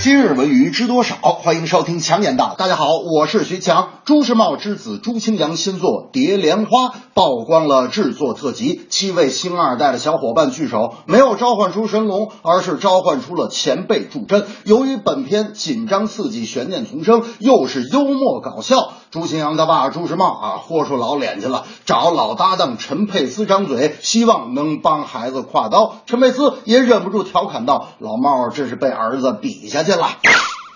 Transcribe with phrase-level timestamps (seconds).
[0.00, 1.16] 今日文娱知多少？
[1.16, 2.54] 欢迎收听强言道。
[2.56, 3.88] 大家好，我是徐强。
[4.04, 14.46] 朱时茂之子朱清扬新作《蝶莲花》曝光了制作特辑，七位星二代的小伙伴聚首，没有召唤出神龙，而是召唤出了前辈助阵。
[14.64, 25.96] 由于本片紧张刺激、悬念丛生，又是幽默搞笑，朱清扬他爸朱时茂啊豁出老脸去了，找老搭档陈佩斯张嘴，希望能帮孩子挎刀。
[26.06, 30.18] 陈佩斯也忍不住调侃道：“老茂这是被儿子比下去了。”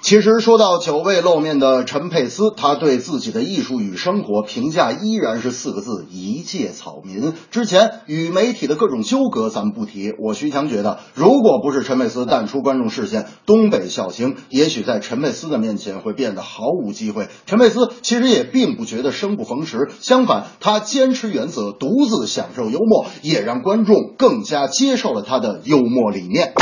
[0.02, 7.34] 其实说到久未露面的陈佩斯，他对自己的艺术与生活评价依然是四个字：一介草民。
[7.52, 17.28] 之前与媒体的各种纠葛咱们不提，我徐强觉得，如果不是陈佩斯淡出观众视线，东北笑星也许在陈佩斯的面前会变得毫无机会。
[17.46, 26.54] 陈佩斯其实也并不觉得生不逢时，相反，他坚持原则，独自享受幽默，也让观众更加接受了他的幽默理念。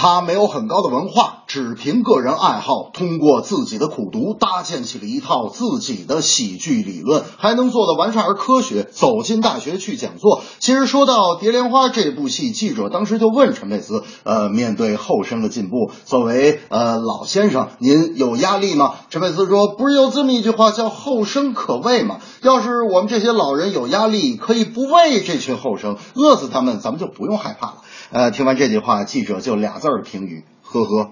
[0.00, 8.84] 他没有很高的文化，只凭个人爱好，通过自己的苦读，搭建起了一套自己的喜剧理论，还能做得完善而科学。
[8.84, 10.40] 走进大学去讲座。
[10.60, 22.20] 其实说到《蝶莲花》这部戏，记者当时就问陈佩斯：“呃，面对后生的进步，作为呃老先生，您有压力吗？”陈佩斯说：“不是有这么一句话叫‘后生可畏’吗？
[22.42, 27.74] 要是我们这些老人有压力，可以不为这群后生，饿死他们，咱们就不用害怕了。”
[28.10, 31.10] 呃，听完这句话，记者就俩字儿评语：呵呵。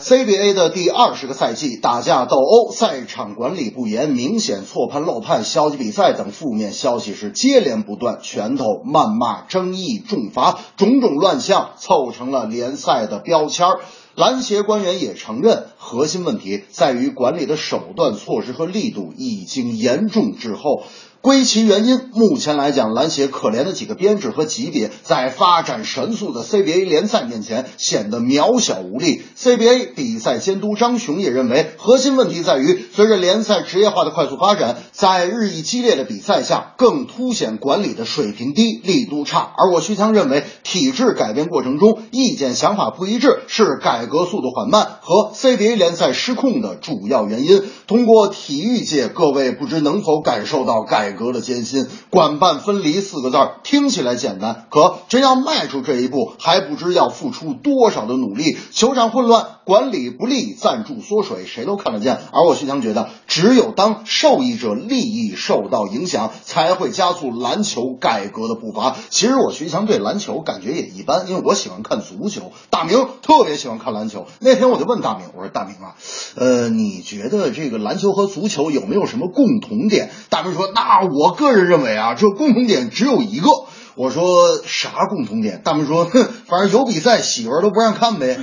[0.00, 13.80] CBA 的第二十个赛季，打架斗殴、赛场管理不严、明显错判漏判、消极比赛等负面消息是接连不断，拳头、谩骂、争议、重罚，种种乱象凑成了联赛的标签儿。
[14.16, 20.82] 篮协官员也承认，核心问题在于管理的手段、措施和力度已经严重滞后。
[21.22, 29.20] 归其原因，目前来讲，篮协可怜的几个编制和级别，在发展神速的 CBA 联赛面前显得渺小无力。
[29.36, 39.52] CBA 比赛监督张雄也认为，核心问题在于，随着联赛职业化的快速发展，在日益激烈的比赛下，更凸显管理的水平低、力度差。
[39.58, 47.62] 而我徐强认为，体制改变过程中，意见想法不一致是改革速度缓慢和 CBA 联赛失控的主要原因。
[47.86, 51.88] 通过体育界，各位不知能否感受到改改革的艰辛？
[52.10, 58.56] 管办分离四个字儿听起来简单，可真要迈出这一步，还不知要付出多少的努力。
[58.72, 62.20] 球场混乱，管理不力，赞助缩水，谁都看得见。
[62.32, 68.96] 而我徐强觉得，只有当受益者利益受到影响，才会加速篮球改革的步伐。
[69.08, 74.26] 其实我徐强对篮球感觉也一般，因为我喜欢看足球，大明特别喜欢看篮球。
[74.38, 75.96] 那天我就问大明，我说大明啊，
[76.36, 80.10] 呃，你觉得这个篮球和足球有没有什么共同点？
[80.28, 83.48] 大明说，那我个人认为啊，这共同点只有一个。
[83.96, 85.60] 我说啥共同点？
[85.62, 88.38] 大们说，哼，反正有比赛，媳妇儿都不让看呗。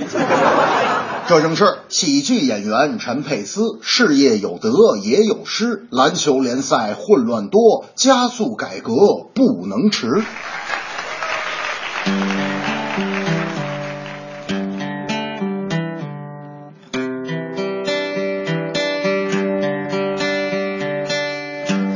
[1.26, 4.70] 这正是喜剧演员陈佩斯，事业有得
[5.02, 8.92] 也有失，篮球联赛混乱多，加速改革
[9.34, 10.22] 不能迟。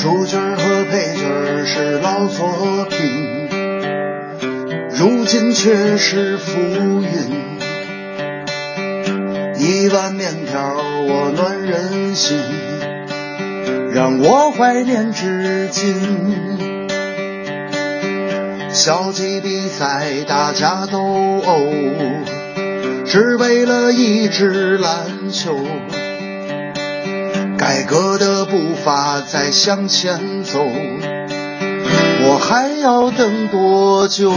[0.02, 3.48] 主角和配角是老作品，
[4.90, 7.06] 如今却是浮云。
[9.60, 10.74] 一碗面条
[11.06, 12.36] 我暖人心，
[13.92, 15.94] 让我怀念至今。
[18.70, 21.60] 校际比赛大家都殴，
[23.06, 25.56] 只为了一支篮球。
[27.64, 30.58] 改革的步伐在向前走，
[32.24, 34.32] 我还要等多久？